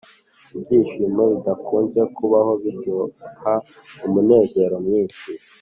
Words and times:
“ibyishimo 0.55 1.23
bidakunze 1.33 1.99
kubaho 2.15 2.51
biduha 2.63 3.53
umunezero 4.05 4.75
mwinshi.” 4.85 5.29